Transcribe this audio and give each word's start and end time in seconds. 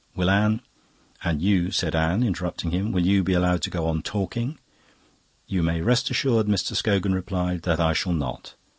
Will 0.15 0.31
Anne..." 0.31 0.61
"And 1.23 1.43
you," 1.43 1.69
said 1.69 1.93
Anne, 1.95 2.23
interrupting 2.23 2.71
him, 2.71 2.91
"will 2.91 3.05
you 3.05 3.23
be 3.23 3.33
allowed 3.35 3.61
to 3.61 3.69
go 3.69 3.85
on 3.85 4.01
talking?" 4.01 4.57
"You 5.45 5.61
may 5.61 5.81
rest 5.81 6.09
assured," 6.09 6.47
Mr. 6.47 6.75
Scogan 6.75 7.13
replied, 7.13 7.61
"that 7.61 7.79
I 7.79 7.93
shall 7.93 8.13
not. 8.13 8.55